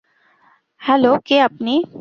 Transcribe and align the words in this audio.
Hello 0.81 1.11
কে 1.25 1.35
আপনি? 1.41 1.73